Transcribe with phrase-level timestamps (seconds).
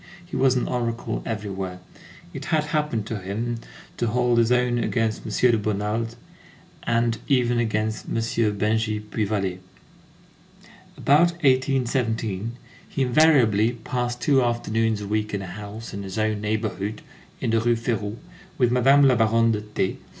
[0.25, 1.79] He was an oracle everywhere.
[2.33, 3.59] It had happened to him
[3.97, 5.51] to hold his own against M.
[5.51, 6.15] de Bonald,
[6.81, 8.15] and even against M.
[8.15, 9.59] Bengy Puy Vallée.
[10.97, 12.53] About 1817,
[12.89, 17.03] he invariably passed two afternoons a week in a house in his own neighborhood,
[17.39, 18.15] in the Rue Férou,
[18.57, 19.97] with Madame la Baronne de T.